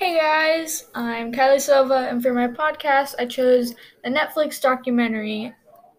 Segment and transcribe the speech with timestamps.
[0.00, 5.52] Hey guys, I'm Kylie Silva, and for my podcast, I chose the Netflix documentary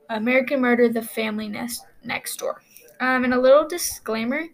[0.10, 2.64] American Murder The Family Nest Next Door.
[3.00, 4.46] Um, and a little disclaimer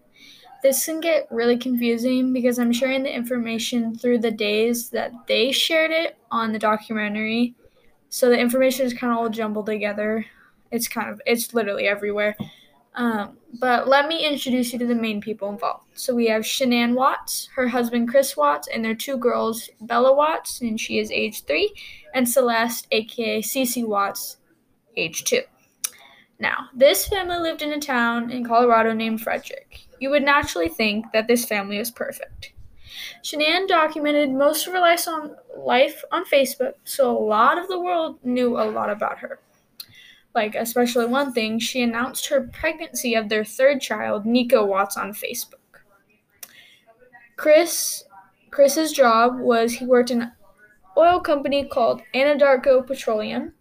[0.64, 5.54] this can get really confusing because I'm sharing the information through the days that they
[5.54, 7.56] shared it on the documentary.
[8.10, 10.26] So the information is kind of all jumbled together.
[10.72, 12.36] It's kind of, it's literally everywhere.
[12.98, 15.86] Um, but let me introduce you to the main people involved.
[15.94, 20.62] So we have Shanann Watts, her husband Chris Watts, and their two girls, Bella Watts,
[20.62, 21.74] and she is age three,
[22.16, 24.38] and Celeste, aka Cece Watts,
[24.98, 25.42] age two.
[26.40, 29.80] Now, this family lived in a town in Colorado named Frederick.
[30.00, 32.54] You would naturally think that this family was perfect.
[33.24, 37.80] Shanann documented most of her life on life on Facebook, so a lot of the
[37.80, 39.40] world knew a lot about her
[40.38, 45.12] like especially one thing, she announced her pregnancy of their third child, Nico Watts, on
[45.12, 45.82] Facebook.
[47.38, 48.04] Chris
[48.52, 50.32] Chris's job was he worked in an
[50.96, 53.54] oil company called Anadarko Petroleum,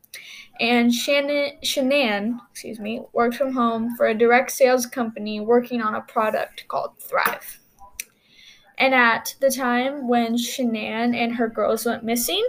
[0.60, 5.94] and Shannon, Shanann, excuse me, worked from home for a direct sales company working on
[5.94, 7.58] a product called Thrive.
[8.76, 12.46] And at the time when Shanann and her girls went missing,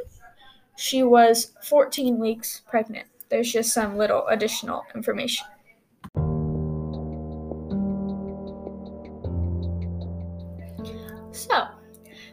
[0.76, 5.46] she was 14 weeks pregnant there's just some little additional information.
[11.32, 11.68] So,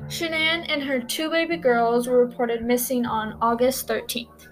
[0.07, 4.49] Shanann and her two baby girls were reported missing on August 13th.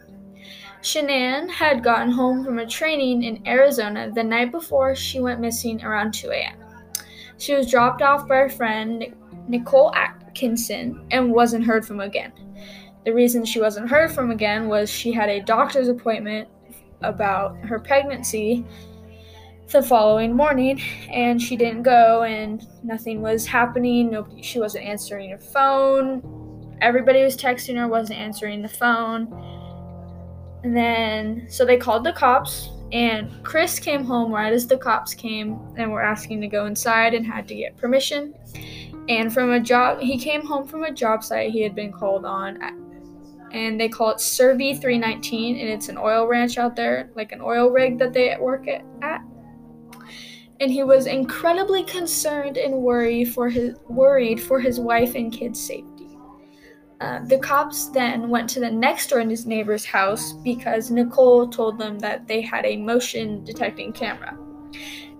[0.82, 5.82] Shanann had gotten home from a training in Arizona the night before she went missing
[5.84, 6.58] around 2 a.m.
[7.38, 9.14] She was dropped off by her friend
[9.48, 12.32] Nicole Atkinson and wasn't heard from again.
[13.04, 16.48] The reason she wasn't heard from again was she had a doctor's appointment
[17.02, 18.64] about her pregnancy
[19.72, 20.78] the following morning
[21.10, 24.10] and she didn't go and nothing was happening.
[24.10, 26.76] Nobody she wasn't answering her phone.
[26.82, 29.32] Everybody was texting her wasn't answering the phone.
[30.62, 35.14] And then so they called the cops and chris came home right as the cops
[35.14, 38.34] came and were asking to go inside and had to get permission.
[39.08, 42.26] And from a job he came home from a job site he had been called
[42.26, 42.62] on
[43.52, 47.40] and they call it Cervi 319, and it's an oil ranch out there, like an
[47.40, 49.22] oil rig that they work at.
[50.60, 55.60] And he was incredibly concerned and worried for his worried for his wife and kids'
[55.60, 56.16] safety.
[57.00, 61.48] Uh, the cops then went to the next door in his neighbor's house because Nicole
[61.48, 64.38] told them that they had a motion detecting camera.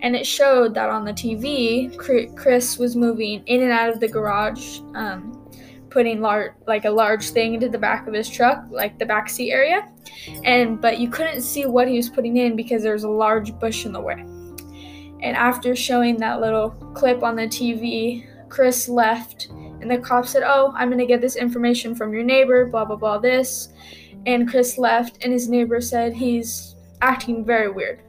[0.00, 1.96] And it showed that on the TV,
[2.36, 5.50] Chris was moving in and out of the garage um,
[5.92, 9.28] putting large like a large thing into the back of his truck, like the back
[9.28, 9.88] seat area.
[10.44, 13.58] And but you couldn't see what he was putting in because there was a large
[13.58, 14.20] bush in the way.
[15.22, 20.42] And after showing that little clip on the TV, Chris left and the cop said,
[20.44, 23.68] "Oh, I'm going to get this information from your neighbor, blah blah blah this."
[24.26, 28.00] And Chris left and his neighbor said he's acting very weird.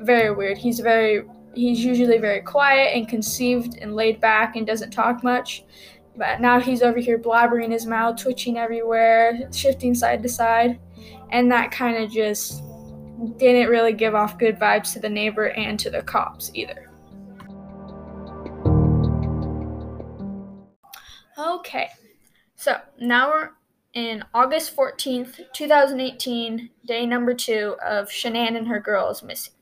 [0.00, 0.58] Very weird.
[0.58, 1.24] He's very
[1.54, 5.64] he's usually very quiet and conceived and laid back and doesn't talk much.
[6.18, 10.80] But now he's over here blabbering his mouth, twitching everywhere, shifting side to side.
[11.30, 12.62] And that kind of just
[13.36, 16.90] didn't really give off good vibes to the neighbor and to the cops either.
[21.38, 21.88] Okay,
[22.56, 23.50] so now we're
[23.94, 29.54] in August 14th, 2018, day number two of Shanann and her girls missing.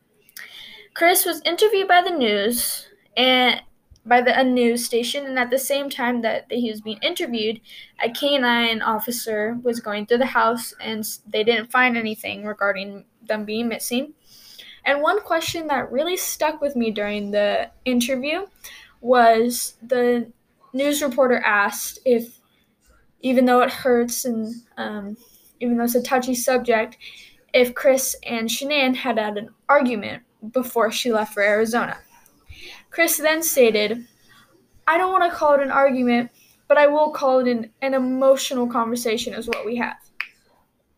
[0.94, 3.60] Chris was interviewed by the news, and
[4.06, 6.98] by the a news station, and at the same time that, that he was being
[7.02, 7.60] interviewed,
[8.02, 13.44] a canine officer was going through the house, and they didn't find anything regarding them
[13.44, 14.14] being missing.
[14.84, 18.46] And one question that really stuck with me during the interview
[19.00, 20.30] was the
[20.72, 22.38] news reporter asked if,
[23.20, 25.16] even though it hurts and um,
[25.58, 26.96] even though it's a touchy subject,
[27.52, 30.22] if Chris and Shanann had had an argument
[30.52, 31.98] before she left for Arizona.
[32.90, 34.06] Chris then stated,
[34.86, 36.30] I don't want to call it an argument,
[36.68, 39.96] but I will call it an, an emotional conversation, is what we have.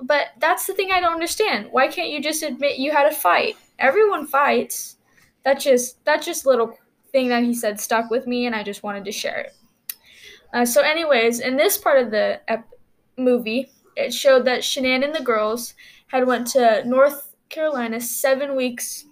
[0.00, 1.68] But that's the thing I don't understand.
[1.70, 3.56] Why can't you just admit you had a fight?
[3.78, 4.96] Everyone fights.
[5.44, 6.76] That just that just little
[7.10, 9.54] thing that he said stuck with me, and I just wanted to share it.
[10.52, 12.68] Uh, so, anyways, in this part of the ep-
[13.16, 15.74] movie, it showed that Shanann and the girls
[16.08, 19.04] had went to North Carolina seven weeks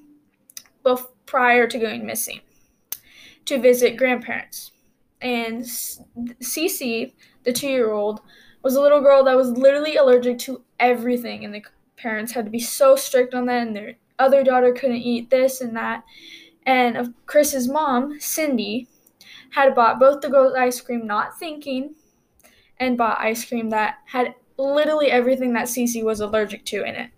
[0.87, 2.41] bef- prior to going missing
[3.47, 4.73] to visit grandparents.
[5.21, 7.13] And Cece,
[7.45, 8.21] the two year old,
[8.63, 11.63] was a little girl that was literally allergic to everything, and the
[11.97, 15.61] parents had to be so strict on that, and their other daughter couldn't eat this
[15.61, 16.05] and that.
[16.65, 18.89] And of Chris's mom, Cindy,
[19.51, 21.95] had bought both the girls ice cream, not thinking
[22.79, 27.11] and bought ice cream that had literally everything that Cece was allergic to in it.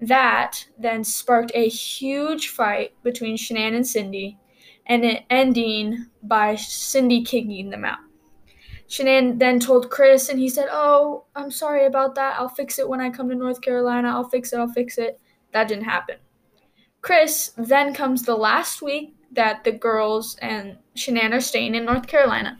[0.00, 4.38] That then sparked a huge fight between Shanann and Cindy,
[4.86, 7.98] and it ending by Cindy kicking them out.
[8.88, 12.38] Shanann then told Chris, and he said, Oh, I'm sorry about that.
[12.38, 14.08] I'll fix it when I come to North Carolina.
[14.08, 14.58] I'll fix it.
[14.58, 15.20] I'll fix it.
[15.52, 16.16] That didn't happen.
[17.02, 22.06] Chris then comes the last week that the girls and Shanann are staying in North
[22.06, 22.58] Carolina.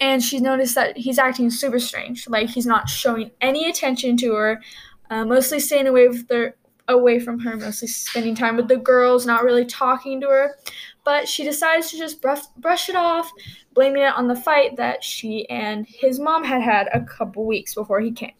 [0.00, 2.28] And she noticed that he's acting super strange.
[2.28, 4.62] Like he's not showing any attention to her,
[5.10, 6.56] uh, mostly staying away with her,
[6.88, 10.58] away from her, mostly spending time with the girls, not really talking to her.
[11.04, 13.30] But she decides to just brush, brush it off,
[13.74, 17.74] blaming it on the fight that she and his mom had had a couple weeks
[17.74, 18.32] before he came.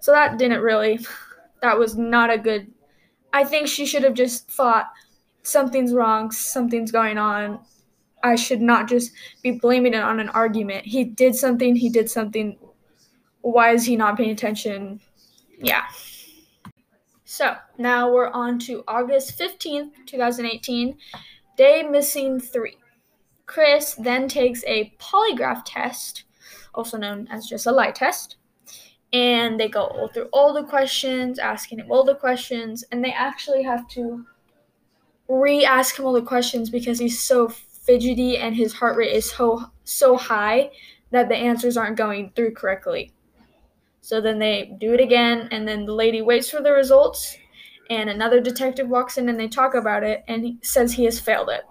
[0.00, 0.98] So that didn't really,
[1.62, 2.70] that was not a good.
[3.32, 4.90] I think she should have just thought
[5.42, 7.60] something's wrong, something's going on.
[8.24, 9.12] I should not just
[9.42, 10.86] be blaming it on an argument.
[10.86, 12.58] He did something, he did something.
[13.40, 15.00] Why is he not paying attention?
[15.58, 15.84] Yeah.
[17.32, 20.98] So now we're on to August 15th, 2018,
[21.56, 22.76] day missing three.
[23.46, 26.24] Chris then takes a polygraph test,
[26.74, 28.36] also known as just a lie test,
[29.14, 33.62] and they go through all the questions, asking him all the questions, and they actually
[33.62, 34.26] have to
[35.26, 39.32] re ask him all the questions because he's so fidgety and his heart rate is
[39.32, 40.70] so so high
[41.12, 43.10] that the answers aren't going through correctly.
[44.02, 47.36] So then they do it again and then the lady waits for the results
[47.88, 51.20] and another detective walks in and they talk about it and he says he has
[51.20, 51.62] failed it.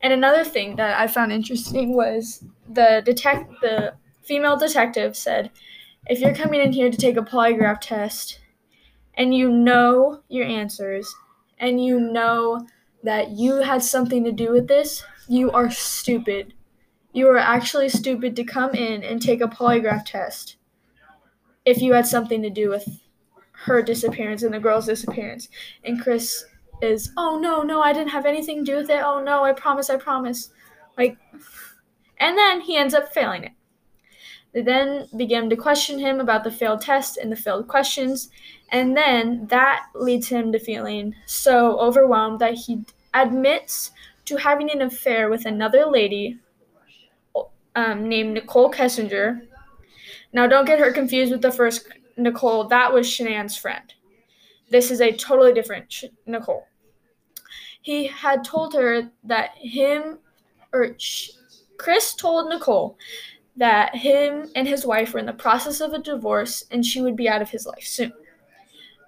[0.00, 3.92] And another thing that I found interesting was the detect the
[4.22, 5.50] female detective said,
[6.06, 8.40] if you're coming in here to take a polygraph test
[9.14, 11.14] and you know your answers
[11.58, 12.66] and you know
[13.02, 16.54] that you had something to do with this, you are stupid.
[17.12, 20.56] You are actually stupid to come in and take a polygraph test
[21.64, 22.86] if you had something to do with
[23.52, 25.48] her disappearance and the girl's disappearance.
[25.84, 26.44] And Chris
[26.82, 29.02] is, oh no, no, I didn't have anything to do with it.
[29.04, 30.50] Oh no, I promise, I promise.
[30.96, 31.18] Like,
[32.18, 33.52] and then he ends up failing it.
[34.52, 38.30] They then begin to question him about the failed test and the failed questions,
[38.70, 42.84] and then that leads him to feeling so overwhelmed that he
[43.14, 43.92] admits
[44.24, 46.38] to having an affair with another lady
[47.76, 49.46] um, named Nicole Kessinger.
[50.32, 51.86] Now, don't get her confused with the first
[52.16, 52.64] Nicole.
[52.64, 53.92] That was Shanann's friend.
[54.70, 56.66] This is a totally different Nicole.
[57.82, 60.18] He had told her that him,
[60.72, 60.96] or
[61.78, 62.96] Chris told Nicole
[63.56, 67.16] that him and his wife were in the process of a divorce and she would
[67.16, 68.12] be out of his life soon.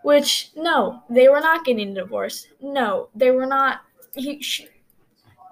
[0.02, 2.48] Which, no, they were not getting a divorce.
[2.60, 3.82] No, they were not.
[4.14, 4.68] He, she,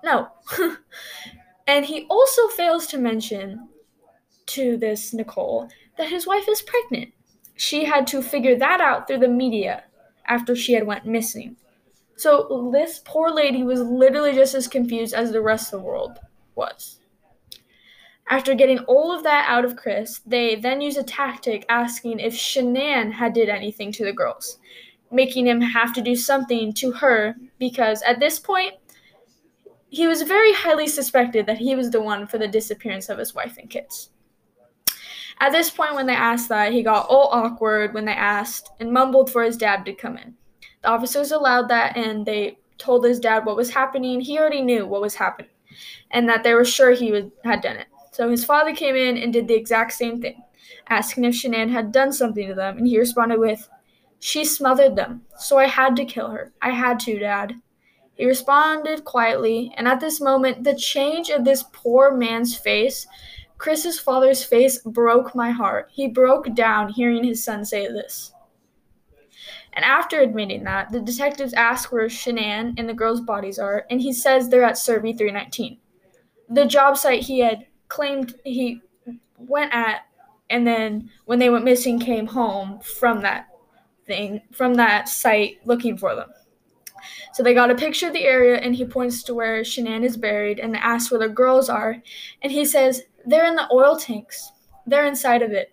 [0.02, 0.28] no.
[1.66, 3.69] and he also fails to mention
[4.50, 7.12] to this Nicole that his wife is pregnant.
[7.56, 9.84] She had to figure that out through the media
[10.26, 11.56] after she had went missing.
[12.16, 16.18] So this poor lady was literally just as confused as the rest of the world
[16.54, 17.00] was.
[18.28, 22.32] After getting all of that out of Chris, they then use a tactic asking if
[22.32, 24.58] Shanann had did anything to the girls,
[25.10, 28.74] making him have to do something to her because at this point
[29.88, 33.34] he was very highly suspected that he was the one for the disappearance of his
[33.34, 34.10] wife and kids.
[35.40, 38.92] At this point, when they asked that, he got all awkward when they asked and
[38.92, 40.34] mumbled for his dad to come in.
[40.82, 44.20] The officers allowed that and they told his dad what was happening.
[44.20, 45.50] He already knew what was happening
[46.10, 47.86] and that they were sure he would, had done it.
[48.12, 50.42] So his father came in and did the exact same thing,
[50.88, 53.68] asking if Shanann had done something to them, and he responded with,
[54.18, 56.52] She smothered them, so I had to kill her.
[56.60, 57.54] I had to, Dad.
[58.14, 63.06] He responded quietly, and at this moment, the change of this poor man's face,
[63.60, 65.90] Chris's father's face, broke my heart.
[65.92, 68.32] He broke down hearing his son say this.
[69.74, 74.00] And after admitting that, the detectives ask where Shanann and the girls' bodies are, and
[74.00, 75.76] he says they're at Cervi 319,
[76.48, 78.80] the job site he had claimed he
[79.36, 80.06] went at
[80.48, 83.46] and then when they went missing came home from that
[84.06, 86.28] thing from that site looking for them
[87.32, 90.16] so they got a picture of the area and he points to where shanann is
[90.16, 91.96] buried and asks where the girls are
[92.42, 94.52] and he says they're in the oil tanks.
[94.86, 95.72] They're inside of it.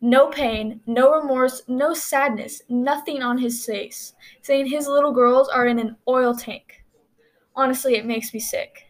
[0.00, 5.66] No pain no remorse no sadness nothing on his face saying his little girls are
[5.66, 6.84] in an oil tank.
[7.54, 8.88] Honestly it makes me sick.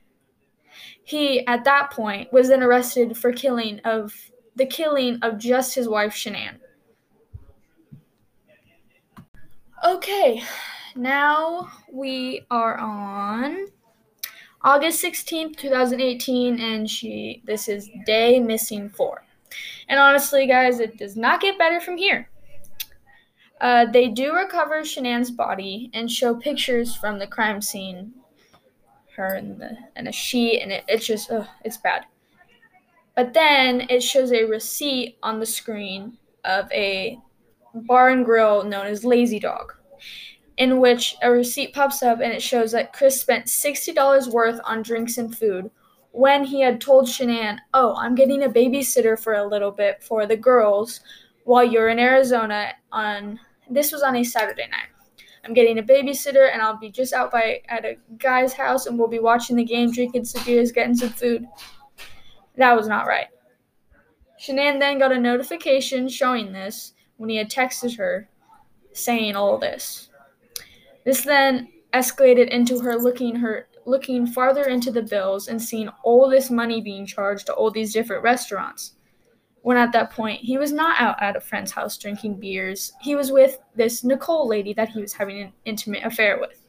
[1.02, 4.12] He, at that point, was then arrested for killing of
[4.56, 6.56] the killing of just his wife Shanann.
[9.82, 10.42] Okay,
[10.94, 13.68] now we are on
[14.62, 19.24] August 16th, 2018, and she this is day missing four.
[19.88, 22.28] And honestly, guys, it does not get better from here.
[23.60, 28.12] Uh, they do recover Shanann's body and show pictures from the crime scene,
[29.16, 32.04] her in the in a sheet, and it, it's just ugh, it's bad.
[33.16, 37.18] But then it shows a receipt on the screen of a
[37.74, 39.74] bar and grill known as Lazy Dog,
[40.58, 44.82] in which a receipt pops up and it shows that Chris spent $60 worth on
[44.82, 45.70] drinks and food
[46.10, 50.26] when he had told Shanann, Oh, I'm getting a babysitter for a little bit for
[50.26, 51.00] the girls
[51.44, 53.38] while you're in Arizona on
[53.70, 54.88] this was on a Saturday night.
[55.44, 58.98] I'm getting a babysitter and I'll be just out by at a guy's house and
[58.98, 61.46] we'll be watching the game, drinking some beers, getting some food.
[62.56, 63.28] That was not right.
[64.40, 68.28] Shanann then got a notification showing this when he had texted her
[68.92, 70.08] saying all this.
[71.08, 76.28] This then escalated into her looking her looking farther into the bills and seeing all
[76.28, 78.92] this money being charged to all these different restaurants.
[79.62, 82.92] When at that point, he was not out at a friend's house drinking beers.
[83.00, 86.60] He was with this Nicole lady that he was having an intimate affair with.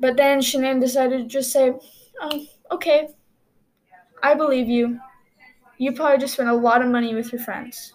[0.00, 1.74] But then Shanann decided to just say,
[2.18, 3.08] Oh, okay,
[4.22, 4.98] I believe you.
[5.76, 7.92] You probably just spent a lot of money with your friends.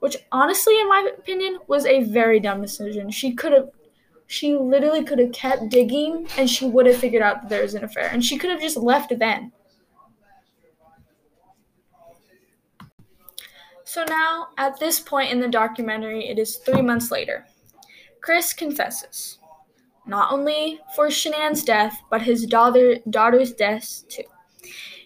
[0.00, 3.10] Which, honestly, in my opinion, was a very dumb decision.
[3.10, 3.68] She could have
[4.26, 7.74] she literally could have kept digging and she would have figured out that there was
[7.74, 8.08] an affair.
[8.12, 9.52] And she could have just left then.
[13.84, 17.46] So now, at this point in the documentary, it is three months later.
[18.20, 19.38] Chris confesses,
[20.06, 24.24] not only for Shanann's death, but his daughter, daughter's death too.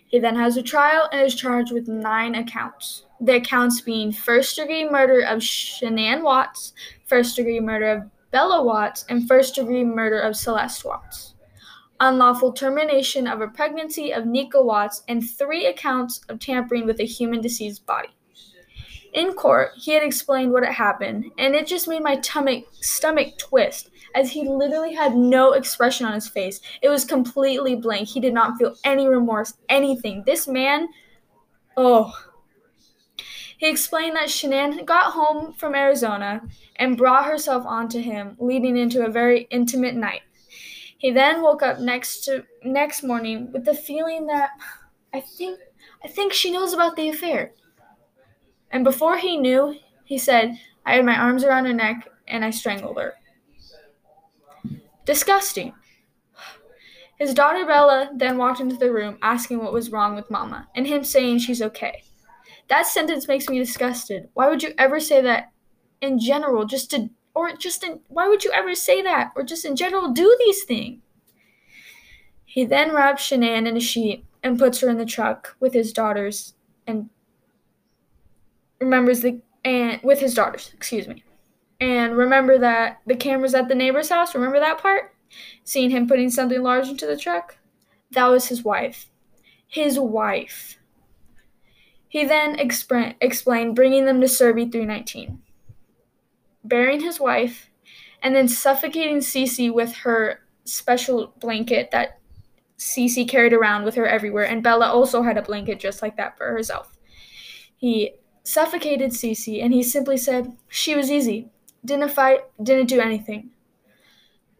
[0.06, 3.04] He then has a trial and is charged with nine accounts.
[3.20, 6.72] The accounts being first degree murder of Shanann Watts,
[7.06, 11.34] first degree murder of Bella Watts, and first degree murder of Celeste Watts.
[11.98, 17.04] Unlawful termination of a pregnancy of Nika Watts, and three accounts of tampering with a
[17.04, 18.08] human deceased body.
[19.12, 23.90] In court, he had explained what had happened, and it just made my stomach twist
[24.14, 26.60] as he literally had no expression on his face.
[26.80, 28.08] It was completely blank.
[28.08, 30.22] He did not feel any remorse, anything.
[30.24, 30.88] This man,
[31.76, 32.12] oh.
[33.60, 36.40] He explained that Shanann got home from Arizona
[36.76, 40.22] and brought herself onto him, leading into a very intimate night.
[40.96, 44.52] He then woke up next to next morning with the feeling that
[45.12, 45.60] I think
[46.02, 47.52] I think she knows about the affair.
[48.70, 52.50] And before he knew, he said, I had my arms around her neck and I
[52.50, 53.12] strangled her.
[55.04, 55.74] Disgusting.
[57.18, 60.86] His daughter Bella then walked into the room asking what was wrong with Mama, and
[60.86, 62.04] him saying she's okay.
[62.70, 64.28] That sentence makes me disgusted.
[64.34, 65.50] Why would you ever say that
[66.00, 69.64] in general, just to, or just in, why would you ever say that, or just
[69.64, 71.02] in general do these things?
[72.44, 75.92] He then wraps Shanann in a sheet and puts her in the truck with his
[75.92, 76.54] daughters
[76.86, 77.10] and
[78.80, 81.22] remembers the and with his daughters, excuse me.
[81.80, 85.14] And remember that the cameras at the neighbor's house, remember that part?
[85.64, 87.58] Seeing him putting something large into the truck?
[88.12, 89.10] That was his wife.
[89.66, 90.79] His wife.
[92.10, 95.40] He then explained bringing them to Cervi 319,
[96.64, 97.70] burying his wife,
[98.20, 102.18] and then suffocating Cece with her special blanket that
[102.76, 106.36] Cece carried around with her everywhere, and Bella also had a blanket just like that
[106.36, 106.92] for herself.
[107.76, 111.48] He suffocated Cece, and he simply said, She was easy.
[111.84, 113.50] Didn't fight, didn't do anything.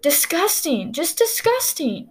[0.03, 2.11] Disgusting, just disgusting.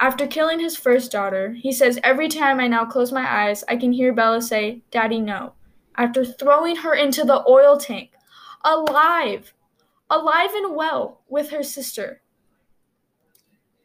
[0.00, 3.76] After killing his first daughter, he says, Every time I now close my eyes, I
[3.76, 5.54] can hear Bella say, Daddy, no.
[5.96, 8.10] After throwing her into the oil tank,
[8.64, 9.54] alive,
[10.08, 12.22] alive and well with her sister.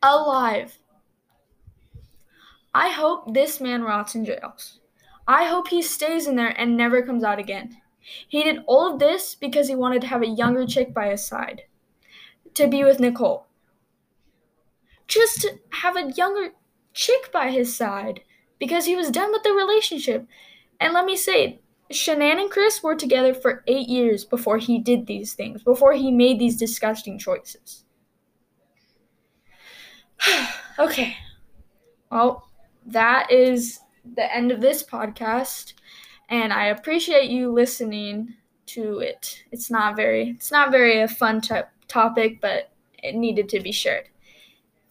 [0.03, 0.77] Alive.
[2.75, 4.79] I hope this man rots in jails.
[5.27, 7.77] I hope he stays in there and never comes out again.
[8.27, 11.25] He did all of this because he wanted to have a younger chick by his
[11.25, 11.63] side,
[12.53, 13.47] to be with Nicole.
[15.13, 16.53] Just to have a younger
[16.93, 18.21] chick by his side
[18.57, 20.25] because he was done with the relationship.
[20.79, 21.59] And let me say,
[21.91, 26.09] Shanann and Chris were together for eight years before he did these things, before he
[26.09, 27.85] made these disgusting choices.
[30.79, 31.15] okay.
[32.11, 32.49] Well,
[32.87, 33.79] that is
[34.15, 35.73] the end of this podcast
[36.29, 38.33] and I appreciate you listening
[38.67, 39.43] to it.
[39.51, 41.55] It's not very it's not very a fun t-
[41.87, 42.71] topic, but
[43.03, 44.09] it needed to be shared.